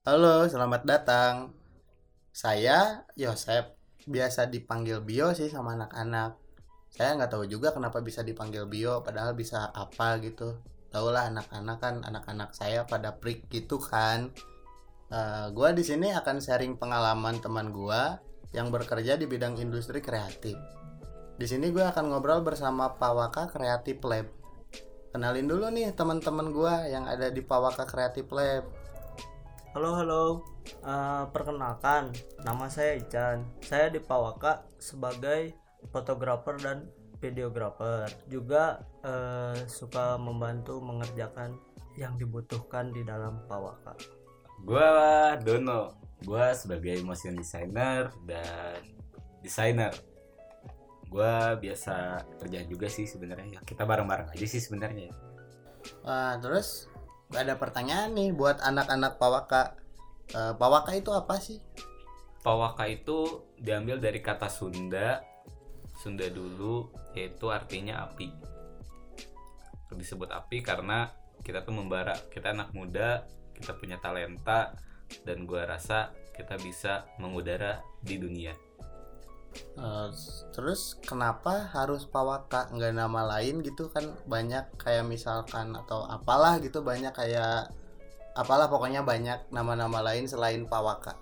[0.00, 1.52] Halo, selamat datang.
[2.32, 3.76] Saya Yosep,
[4.08, 6.40] biasa dipanggil Bio sih sama anak-anak.
[6.88, 10.56] Saya nggak tahu juga kenapa bisa dipanggil Bio, padahal bisa apa gitu.
[10.88, 14.32] Tahulah anak-anak kan, anak-anak saya pada prik gitu kan.
[15.12, 18.24] Eh, gua di sini akan sharing pengalaman teman gua
[18.56, 20.56] yang bekerja di bidang industri kreatif.
[21.36, 24.32] Di sini gue akan ngobrol bersama Pawaka Creative Lab.
[25.12, 28.64] Kenalin dulu nih teman-teman gua yang ada di Pawaka Creative Lab.
[29.70, 30.24] Halo halo,
[30.82, 32.10] Eh, perkenalkan
[32.42, 33.46] nama saya Ican.
[33.62, 35.54] Saya di Pawaka sebagai
[35.94, 36.90] fotografer dan
[37.22, 38.10] videografer.
[38.26, 41.54] Juga eh, suka membantu mengerjakan
[41.94, 43.94] yang dibutuhkan di dalam Pawaka.
[44.66, 45.94] Gua Dono.
[46.26, 48.82] Gua sebagai motion designer dan
[49.46, 49.94] desainer.
[51.06, 53.58] Gua biasa kerjaan juga sih sebenarnya.
[53.58, 55.14] Ya, Kita bareng-bareng aja sih sebenarnya.
[56.02, 56.89] Wah, terus
[57.34, 59.78] ada pertanyaan nih buat anak-anak Pawaka.
[60.34, 61.62] Eh, Pawaka itu apa sih?
[62.40, 65.22] Pawaka itu diambil dari kata Sunda.
[66.00, 68.32] Sunda dulu yaitu artinya api.
[69.90, 71.10] Disebut api karena
[71.42, 74.72] kita tuh membara, kita anak muda, kita punya talenta
[75.26, 78.69] dan gua rasa kita bisa mengudara di dunia.
[79.80, 80.08] Eh,
[80.52, 86.84] terus kenapa harus Pawaka nggak nama lain gitu kan banyak kayak misalkan atau apalah gitu
[86.84, 87.72] banyak kayak
[88.36, 91.16] apalah pokoknya banyak nama-nama lain selain Pawaka.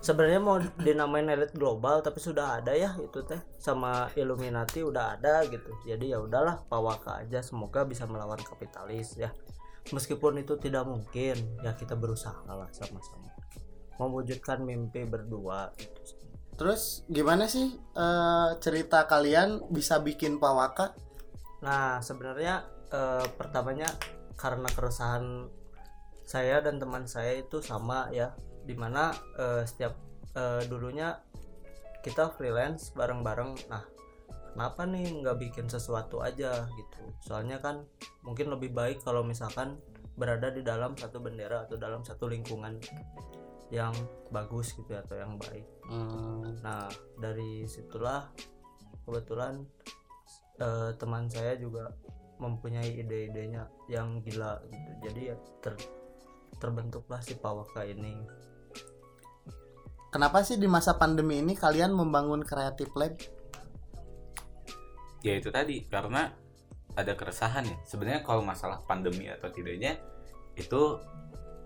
[0.00, 5.44] Sebenarnya mau dinamain elit global tapi sudah ada ya itu teh sama Illuminati udah ada
[5.44, 5.76] gitu.
[5.84, 9.28] Jadi ya udahlah Pawaka aja semoga bisa melawan kapitalis ya.
[9.92, 13.28] Meskipun itu tidak mungkin ya kita berusaha lah sama-sama
[14.00, 16.19] mewujudkan mimpi berdua gitu.
[16.60, 20.92] Terus gimana sih eh, cerita kalian bisa bikin Pawaka?
[21.64, 23.88] Nah sebenarnya eh, pertamanya
[24.36, 25.48] karena keresahan
[26.28, 28.36] saya dan teman saya itu sama ya
[28.68, 29.08] di mana
[29.40, 29.96] eh, setiap
[30.36, 31.16] eh, dulunya
[32.04, 33.56] kita freelance bareng-bareng.
[33.72, 33.88] Nah
[34.52, 37.00] kenapa nih nggak bikin sesuatu aja gitu?
[37.24, 37.88] Soalnya kan
[38.20, 39.80] mungkin lebih baik kalau misalkan
[40.12, 42.76] berada di dalam satu bendera atau dalam satu lingkungan
[43.70, 43.94] yang
[44.34, 46.86] bagus gitu ya, atau yang baik Hmm, Nah,
[47.18, 48.30] dari situlah
[49.02, 49.58] kebetulan
[50.62, 51.90] eh, teman saya juga
[52.38, 54.90] mempunyai ide-idenya yang gila gitu.
[55.10, 55.74] Jadi ya ter
[56.62, 58.14] terbentuklah si Pawaka ini.
[60.10, 63.14] kenapa sih di masa pandemi ini kalian membangun Creative Lab?
[65.20, 66.32] ya itu tadi karena
[66.96, 70.00] ada keresahan ya sebenarnya kalau masalah pandemi atau tidaknya
[70.56, 70.96] itu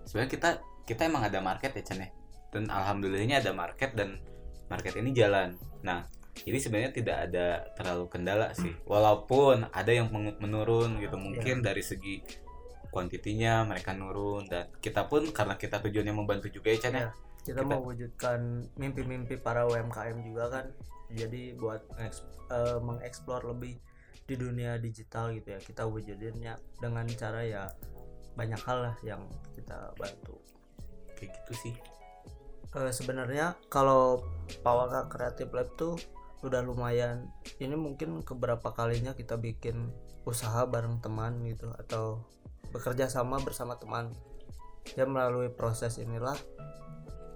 [0.05, 0.49] sebenarnya kita
[0.85, 2.09] kita emang ada market ya Chan ya?
[2.53, 4.21] Dan alhamdulillahnya ada market dan
[4.69, 5.57] market ini jalan.
[5.81, 6.05] Nah
[6.43, 7.47] jadi sebenarnya tidak ada
[7.79, 8.71] terlalu kendala sih.
[8.83, 11.15] Walaupun ada yang menurun gitu.
[11.15, 12.19] Mungkin dari segi
[12.91, 14.47] kuantitinya mereka nurun.
[14.51, 16.99] Dan kita pun karena kita tujuannya membantu juga ya Chan ya?
[16.99, 17.09] Ya,
[17.45, 18.39] Kita, Kita- mewujudkan
[18.75, 20.65] mimpi-mimpi para UMKM juga kan.
[21.13, 23.79] Jadi buat eh, mengeksplor lebih
[24.25, 25.59] di dunia digital gitu ya.
[25.61, 27.63] Kita wujudinnya dengan cara ya
[28.35, 29.23] banyak hal lah yang
[29.55, 30.35] kita bantu.
[31.15, 31.75] Kayak gitu sih.
[32.75, 34.19] Eh, sebenarnya kalau
[34.59, 35.95] Pawaka Creative Lab tuh
[36.43, 39.89] udah lumayan ini mungkin keberapa kalinya kita bikin
[40.27, 42.21] usaha bareng teman gitu atau
[42.75, 44.11] bekerja sama bersama teman.
[44.93, 46.37] Ya melalui proses inilah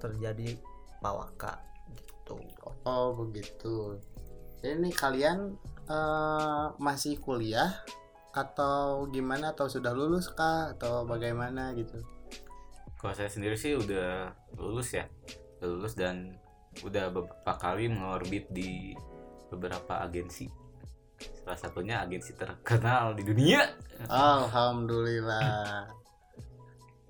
[0.03, 0.59] terjadi
[0.99, 1.63] Pawaka
[1.95, 2.35] gitu.
[2.83, 3.97] Oh begitu.
[4.59, 5.55] Jadi nih kalian
[5.87, 7.79] eh, masih kuliah
[8.35, 9.55] atau gimana?
[9.55, 10.75] Atau sudah lulus kah?
[10.75, 12.18] Atau bagaimana gitu?
[12.99, 15.07] Kalau saya sendiri sih udah lulus ya,
[15.59, 16.35] udah lulus dan
[16.83, 18.91] udah beberapa kali mengorbit di
[19.47, 20.51] beberapa agensi.
[21.19, 23.63] Salah satunya agensi terkenal di dunia.
[24.11, 25.87] Alhamdulillah.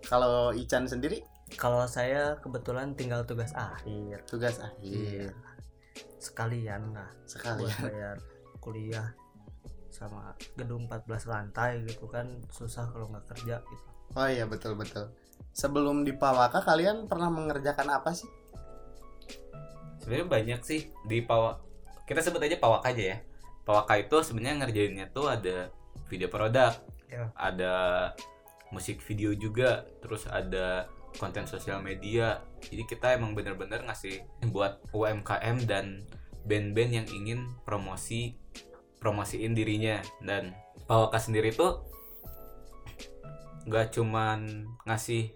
[0.05, 1.21] Kalau Ican sendiri
[1.57, 5.33] kalau saya kebetulan tinggal tugas akhir tugas akhir
[6.21, 7.65] sekalian lah sekali.
[7.65, 8.17] buat bayar
[8.61, 9.09] kuliah
[9.89, 15.11] sama gedung 14 lantai gitu kan susah kalau nggak kerja gitu Oh iya betul betul.
[15.53, 18.29] Sebelum di Pawaka kalian pernah mengerjakan apa sih?
[20.01, 21.61] Sebenarnya banyak sih di Pawak.
[22.07, 23.17] Kita sebut aja Pawak aja ya.
[23.67, 25.69] Pawaka itu sebenarnya ngerjainnya tuh ada
[26.09, 26.73] video produk,
[27.09, 27.29] Ya.
[27.37, 27.73] ada
[28.69, 32.41] musik video juga, terus ada konten sosial media.
[32.65, 36.01] Jadi kita emang bener-bener ngasih buat UMKM dan
[36.45, 38.37] band-band yang ingin promosi
[38.99, 40.53] promosiin dirinya dan
[40.89, 41.85] Pawaka sendiri tuh
[43.69, 45.29] nggak cuman ngasih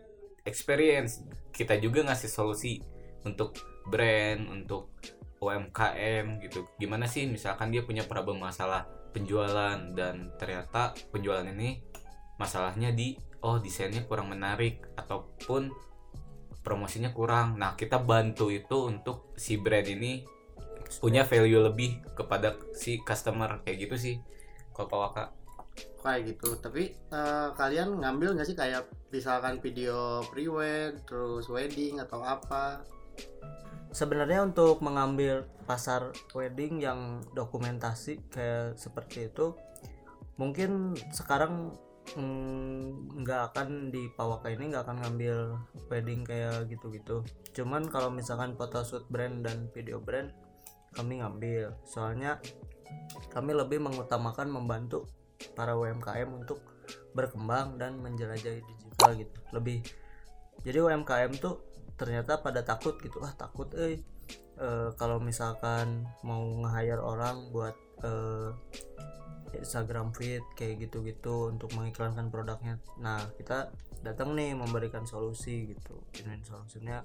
[0.43, 2.81] experience, kita juga ngasih solusi
[3.23, 3.55] untuk
[3.87, 4.91] brand, untuk
[5.39, 6.67] UMKM gitu.
[6.79, 11.83] Gimana sih misalkan dia punya problem masalah penjualan dan ternyata penjualan ini
[12.41, 13.13] masalahnya di
[13.45, 15.69] oh desainnya kurang menarik ataupun
[16.63, 17.59] promosinya kurang.
[17.59, 20.23] Nah kita bantu itu untuk si brand ini
[21.03, 23.61] punya value lebih kepada si customer.
[23.67, 24.15] Kayak gitu sih
[24.71, 25.42] kalau Pawaka
[26.03, 26.59] kayak gitu.
[26.59, 32.83] Tapi eh, kalian ngambil nggak sih kayak misalkan video pre-wed terus wedding atau apa?
[33.93, 39.53] Sebenarnya untuk mengambil pasar wedding yang dokumentasi kayak seperti itu
[40.33, 41.77] mungkin sekarang
[42.17, 45.37] mm, nggak akan di Pawaka ini nggak akan ngambil
[45.93, 47.21] wedding kayak gitu-gitu.
[47.53, 50.33] Cuman kalau misalkan photoshoot brand dan video brand
[50.93, 51.73] kami ngambil.
[51.85, 52.41] Soalnya
[53.33, 55.09] kami lebih mengutamakan membantu
[55.51, 56.63] para UMKM untuk
[57.13, 59.37] berkembang dan menjelajahi digital gitu.
[59.51, 59.79] Lebih
[60.63, 61.59] jadi UMKM tuh
[61.99, 63.19] ternyata pada takut gitu.
[63.21, 63.99] Ah takut eh
[64.59, 68.51] eh, kalau misalkan mau nge-hire orang buat eh,
[69.53, 72.81] Instagram feed kayak gitu-gitu untuk mengiklankan produknya.
[72.97, 73.69] Nah kita
[74.01, 76.01] datang nih memberikan solusi gitu.
[76.17, 76.99] Ini solusinya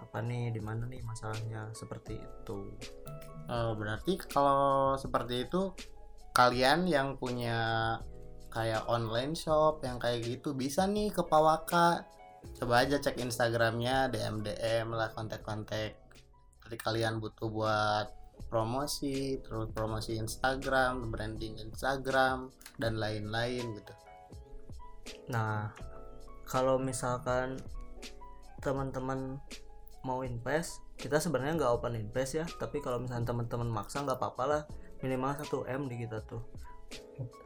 [0.00, 0.50] apa nih?
[0.56, 1.70] Di mana nih masalahnya?
[1.76, 2.72] Seperti itu.
[3.46, 5.70] Eh, berarti kalau seperti itu
[6.36, 7.96] kalian yang punya
[8.52, 12.04] kayak online shop yang kayak gitu bisa nih ke Pawaka
[12.60, 15.96] coba aja cek Instagramnya DM DM lah kontak-kontak
[16.68, 18.06] jadi kalian butuh buat
[18.52, 23.96] promosi terus promosi Instagram branding Instagram dan lain-lain gitu
[25.30, 25.70] Nah,
[26.46, 27.58] kalau misalkan
[28.62, 29.38] teman-teman
[30.06, 32.46] mau invest, kita sebenarnya nggak open invest ya.
[32.46, 34.62] Tapi kalau misalkan teman-teman maksa nggak apa-apa lah.
[35.04, 36.42] Minimal 1 m di kita tuh.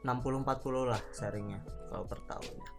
[0.04, 2.70] 60-40 lah sharingnya kalau per tahunnya.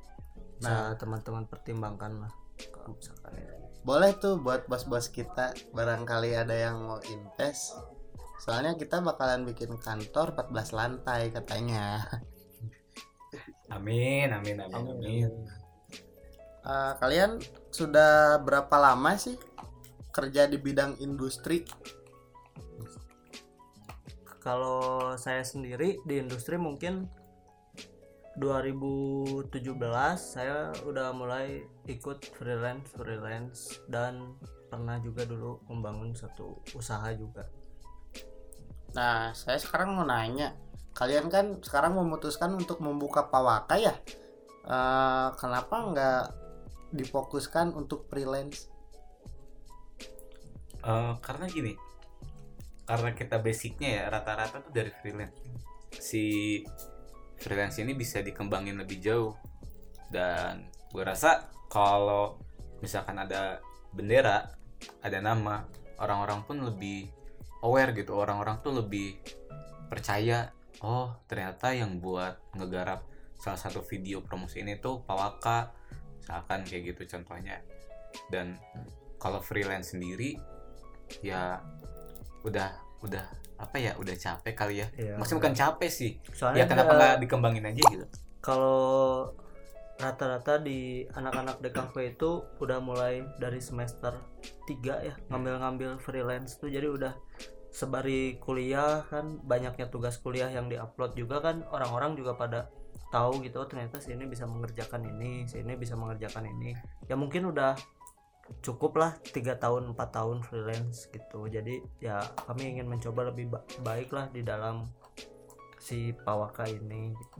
[0.61, 2.31] Nah, teman-teman pertimbangkan lah.
[2.69, 3.57] Kalau misalkan ya.
[3.81, 7.73] boleh tuh buat bos-bos kita barangkali ada yang mau invest
[8.37, 12.05] soalnya kita bakalan bikin kantor 14 lantai katanya
[13.73, 15.29] amin amin amin amin,
[16.61, 17.41] Eh, kalian
[17.73, 19.33] sudah berapa lama sih
[20.13, 21.65] kerja di bidang industri
[24.41, 27.05] Kalau saya sendiri di industri mungkin
[28.41, 29.53] 2017
[30.17, 34.33] saya udah mulai ikut freelance freelance dan
[34.71, 37.43] pernah juga dulu membangun satu usaha juga.
[38.91, 40.51] nah saya sekarang mau nanya
[40.91, 43.95] kalian kan sekarang memutuskan untuk membuka pawaka ya
[44.61, 46.23] Eh, kenapa nggak
[46.93, 48.69] difokuskan untuk freelance
[50.81, 51.73] Eh, karena gini
[52.91, 55.39] karena kita basicnya ya rata-rata tuh dari freelance.
[55.95, 56.59] Si
[57.39, 59.31] freelance ini bisa dikembangin lebih jauh.
[60.11, 62.35] Dan gue rasa kalau
[62.83, 63.63] misalkan ada
[63.95, 64.51] bendera
[64.99, 65.63] ada nama
[66.03, 67.07] orang-orang pun lebih
[67.63, 68.11] aware gitu.
[68.11, 69.23] Orang-orang tuh lebih
[69.87, 70.51] percaya
[70.83, 73.07] oh ternyata yang buat ngegarap
[73.39, 75.71] salah satu video promosi ini tuh Pawaka.
[76.19, 77.63] Misalkan kayak gitu contohnya.
[78.27, 78.59] Dan
[79.15, 80.35] kalau freelance sendiri
[81.23, 81.63] ya
[82.45, 82.69] udah
[83.01, 83.25] udah
[83.61, 84.87] apa ya udah capek kali ya.
[84.97, 86.11] Iya, maksudnya bukan capek sih.
[86.33, 88.05] Soalnya ya kenapa nggak dikembangin aja gitu?
[88.41, 89.29] Kalau
[90.01, 94.17] rata-rata di anak-anak DKV itu udah mulai dari semester
[94.65, 96.73] 3 ya ngambil-ngambil freelance tuh.
[96.73, 97.13] Jadi udah
[97.71, 102.67] sebari kuliah kan banyaknya tugas kuliah yang diupload juga kan orang-orang juga pada
[103.11, 106.73] tahu gitu oh, ternyata si ini bisa mengerjakan ini si ini bisa mengerjakan ini.
[107.05, 107.77] Ya mungkin udah
[108.59, 113.65] cukup lah tiga tahun empat tahun freelance gitu jadi ya kami ingin mencoba lebih ba-
[113.81, 114.85] baik lah di dalam
[115.81, 117.39] si Pawaka ini gitu.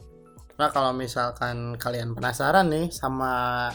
[0.58, 3.70] Nah kalau misalkan kalian penasaran nih sama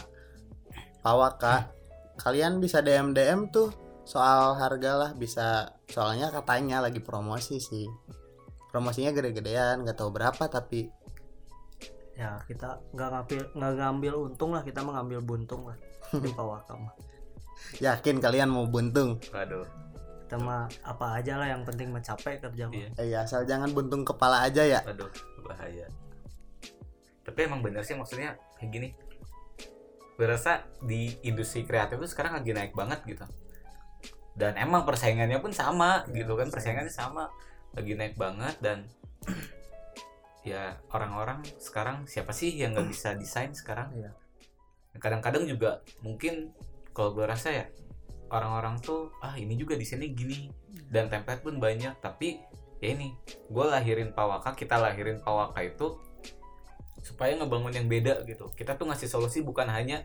[0.99, 1.71] Pawaka,
[2.19, 3.71] kalian bisa DM DM tuh
[4.03, 7.87] soal harga lah bisa soalnya katanya lagi promosi sih.
[8.67, 10.91] Promosinya gede-gedean, nggak tahu berapa tapi
[12.17, 15.77] ya kita nggak ngambil nggak ngambil untung lah kita mengambil buntung lah
[16.23, 16.93] di Pawaka mah
[17.77, 19.17] yakin kalian mau buntung.
[19.29, 19.65] waduh
[20.23, 22.89] kita mah apa aja lah yang penting mencapai kerja mah Iya.
[22.95, 24.83] Eh ya, asal jangan buntung kepala aja ya.
[24.83, 25.07] waduh
[25.41, 25.87] bahaya
[27.23, 28.89] tapi emang bener sih maksudnya kayak gini
[30.15, 33.23] gue rasa di industri kreatif itu sekarang lagi naik banget gitu
[34.33, 36.87] dan emang persaingannya pun sama Iya, gitu kan persaingan.
[36.87, 37.23] persaingannya sama
[37.71, 38.77] lagi naik banget dan
[40.43, 44.11] ya orang-orang sekarang siapa sih yang nggak bisa desain sekarang Iya.
[44.97, 46.49] kadang-kadang juga mungkin
[46.97, 47.65] kalau gue rasa ya
[48.33, 50.49] orang-orang tuh ah ini juga desainnya gini
[50.89, 52.41] dan template pun banyak tapi
[52.81, 53.13] ya ini
[53.47, 56.01] gue lahirin Pawaka kita lahirin Pawaka itu
[57.05, 60.01] supaya ngebangun yang beda gitu kita tuh ngasih solusi bukan hanya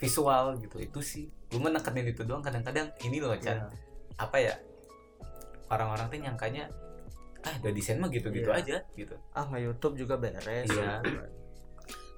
[0.00, 3.68] visual gitu itu sih gue menekenin itu doang kadang-kadang ini loh Chan Iya.
[4.18, 4.54] apa ya
[5.68, 6.64] orang-orang tuh nyangkanya
[7.44, 8.58] ah udah desain mah gitu-gitu Iya.
[8.58, 10.98] aja gitu ah nge YouTube juga beres Iya.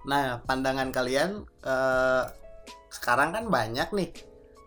[0.05, 2.25] Nah, pandangan kalian eh,
[2.95, 4.11] sekarang kan banyak nih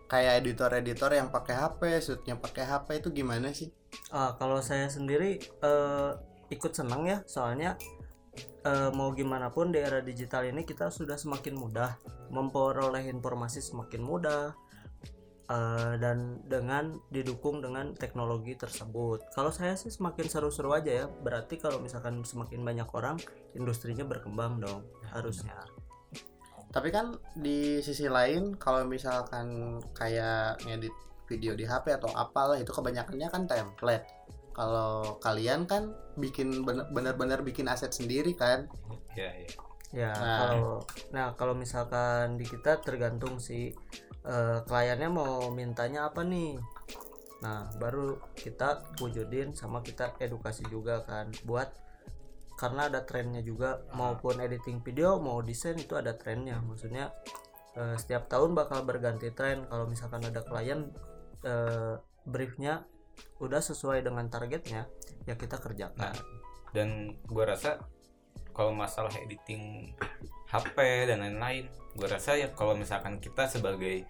[0.08, 3.72] kayak editor-editor yang pakai HP, shootnya pakai HP itu gimana sih?
[4.12, 6.12] Ah, kalau saya sendiri eh,
[6.52, 7.76] ikut senang ya, soalnya
[8.64, 12.00] eh, mau gimana pun di era digital ini kita sudah semakin mudah
[12.32, 14.56] memperoleh informasi semakin mudah
[15.52, 19.28] eh, dan dengan didukung dengan teknologi tersebut.
[19.36, 21.06] Kalau saya sih semakin seru-seru aja ya.
[21.08, 23.20] Berarti kalau misalkan semakin banyak orang,
[23.60, 25.68] industrinya berkembang dong harusnya.
[26.72, 30.94] Tapi kan di sisi lain kalau misalkan kayak ngedit
[31.28, 34.08] video di HP atau apalah itu kebanyakannya kan template.
[34.52, 38.66] Kalau kalian kan bikin bener-bener bikin aset sendiri kan?
[39.18, 39.50] ya ya
[39.96, 40.38] Ya, Nah.
[40.44, 40.74] kalau
[41.16, 43.72] nah kalau misalkan di kita tergantung sih
[44.28, 46.60] eh, kliennya mau mintanya apa nih.
[47.40, 51.72] Nah, baru kita wujudin sama kita edukasi juga kan buat
[52.58, 56.58] karena ada trennya juga maupun editing video mau desain itu ada trennya.
[56.60, 57.14] Maksudnya
[57.78, 60.90] eh, setiap tahun bakal berganti tren kalau misalkan ada klien
[61.46, 61.96] eh,
[62.26, 62.84] briefnya
[63.38, 64.90] udah sesuai dengan targetnya
[65.26, 66.14] ya kita kerjakan.
[66.14, 66.18] Nah.
[66.70, 67.80] dan gua rasa
[68.52, 69.96] kalau masalah editing
[70.46, 70.76] HP
[71.08, 74.06] dan lain-lain gua rasa ya kalau misalkan kita sebagai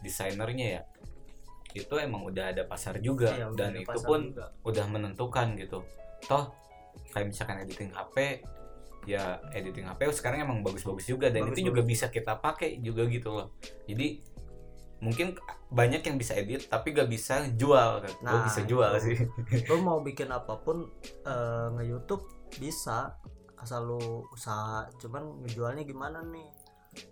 [0.00, 0.82] desainernya ya
[1.72, 4.52] itu emang udah ada pasar juga Iya, dan itu pun juga.
[4.62, 5.80] udah menentukan gitu
[6.26, 6.52] toh
[7.14, 8.42] kayak misalkan editing HP
[9.04, 13.04] ya editing HP sekarang emang bagus-bagus juga dan Bagus, itu juga bisa kita pakai juga
[13.06, 13.52] gitu loh.
[13.84, 14.34] Jadi
[15.04, 15.36] mungkin
[15.68, 19.04] banyak yang bisa edit tapi gak bisa jual kan Nah, bisa jual itu.
[19.04, 19.16] sih.
[19.68, 22.24] Lo mau bikin apa pun eh, nge YouTube
[22.56, 23.12] bisa
[23.60, 24.88] asal lu usaha.
[24.96, 26.48] Cuman ngejualnya gimana nih?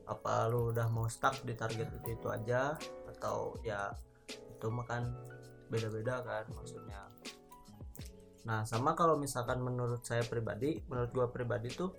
[0.08, 2.72] Apa lu udah mau stuck di target itu, itu aja?
[3.12, 3.92] Atau ya
[4.30, 5.12] itu makan
[5.68, 7.11] beda-beda kan maksudnya
[8.42, 11.94] nah sama kalau misalkan menurut saya pribadi menurut gua pribadi tuh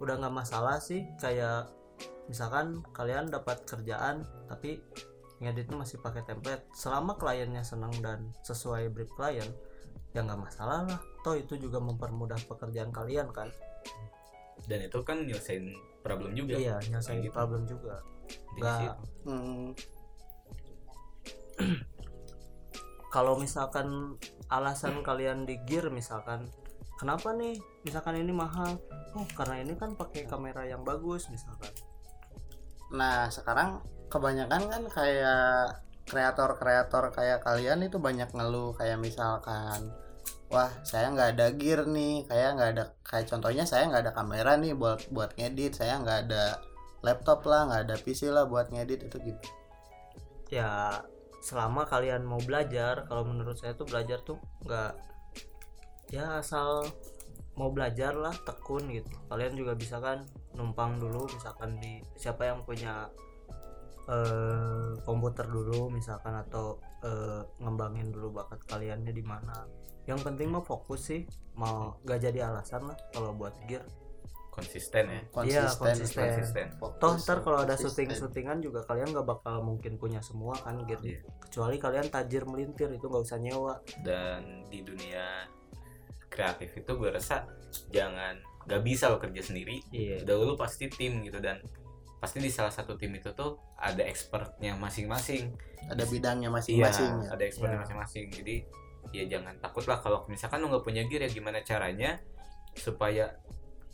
[0.00, 1.68] udah nggak masalah sih kayak
[2.26, 4.80] misalkan kalian dapat kerjaan tapi
[5.40, 6.64] ngeditnya masih pakai template.
[6.72, 9.48] Selama kliennya senang dan sesuai brief klien
[10.16, 11.00] ya nggak masalah lah.
[11.20, 13.52] Toh itu juga mempermudah pekerjaan kalian kan?
[14.64, 16.56] Dan itu kan nyelesain problem juga.
[16.56, 17.34] Iya nyelesain gitu.
[17.36, 18.00] problem juga.
[18.56, 18.96] Nggak.
[19.28, 19.76] Hmm,
[23.14, 24.16] kalau misalkan
[24.48, 26.46] alasan kalian di gear misalkan
[26.96, 27.58] kenapa nih?
[27.84, 28.78] Misalkan ini mahal.
[29.16, 31.70] Oh karena ini kan pakai kamera yang bagus misalkan.
[32.94, 39.90] Nah sekarang kebanyakan kan kayak kreator-kreator kayak kalian itu banyak ngeluh kayak misalkan
[40.46, 44.54] wah saya nggak ada gear nih kayak nggak ada kayak contohnya saya nggak ada kamera
[44.54, 46.62] nih buat buat ngedit saya nggak ada
[47.02, 49.46] laptop lah nggak ada PC lah buat ngedit itu gitu.
[50.54, 51.02] Ya
[51.46, 54.98] selama kalian mau belajar kalau menurut saya tuh belajar tuh nggak
[56.10, 56.82] ya asal
[57.54, 59.06] mau belajar lah tekun gitu.
[59.30, 60.26] Kalian juga bisa kan
[60.58, 63.06] numpang dulu misalkan di siapa yang punya
[64.10, 69.70] eh, komputer dulu misalkan atau eh, ngembangin dulu bakat kaliannya di mana.
[70.10, 71.22] Yang penting mah fokus sih
[71.54, 73.86] mau gak jadi alasan lah kalau buat gear
[74.56, 76.24] konsisten ya Iya, konsisten konsisten.
[76.32, 78.08] konsisten fokus, toh ntar kalau ada konsisten.
[78.08, 81.20] syuting syutingan juga kalian nggak bakal mungkin punya semua kan gear Iya.
[81.44, 85.44] kecuali kalian tajir melintir itu nggak usah nyewa dan di dunia
[86.26, 87.44] kreatif itu gue rasa
[87.88, 91.62] jangan gak bisa lo kerja sendiri iya dahulu pasti tim gitu dan
[92.18, 95.54] pasti di salah satu tim itu tuh ada expertnya masing-masing
[95.86, 97.28] ada bidangnya iya masing-masing ya.
[97.30, 98.56] ada expertnya masing-masing jadi
[99.14, 102.18] ya jangan takut lah kalau misalkan lo nggak punya gear ya gimana caranya
[102.74, 103.38] supaya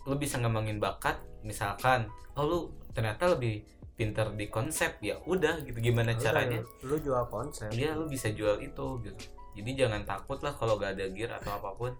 [0.07, 2.59] lo bisa ngembangin bakat misalkan oh lu
[2.95, 7.95] ternyata lebih pinter di konsep ya udah gitu gimana Udah, caranya lu jual konsep Iya
[7.95, 9.23] lu bisa jual itu gitu.
[9.53, 11.93] Jadi jangan takut lah kalau gak ada gear atau apa pun.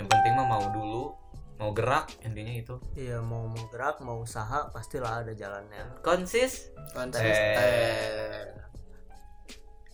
[0.00, 1.12] Yang penting mah mau dulu,
[1.60, 2.74] mau gerak intinya itu.
[2.94, 6.70] iya mau mau gerak mau usaha pastilah ada jalannya Konsis.
[6.94, 8.46] konsisten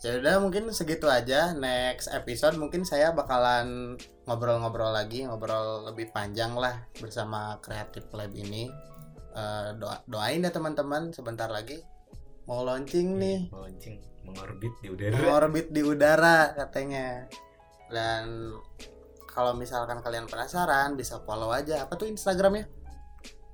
[0.05, 1.57] ya udah mungkin segitu aja.
[1.57, 3.97] Next episode mungkin saya bakalan
[4.29, 8.69] ngobrol-ngobrol lagi ngobrol lebih panjang lah bersama kreatif lab ini.
[9.35, 11.81] Eh, doa doain ya teman-teman sebentar lagi
[12.45, 13.49] mau launching nih.
[13.51, 15.17] Launching mengorbit di udara.
[15.41, 17.27] orbit di udara katanya.
[17.89, 18.55] Dan
[19.29, 21.83] kalau misalkan kalian penasaran bisa follow aja.
[21.83, 22.71] Apa tuh instagramnya?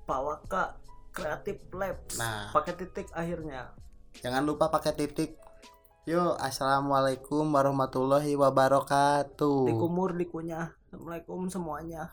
[0.05, 0.65] Pak Waka
[1.11, 2.21] kreatif labs.
[2.21, 2.53] Nah.
[2.53, 3.73] pakai titik akhirnya.
[4.21, 5.40] Jangan lupa pakai titik.
[6.11, 9.71] Yuk, assalamualaikum warahmatullahi wabarakatuh.
[9.71, 12.11] dikumur dikunyah assalamualaikum semuanya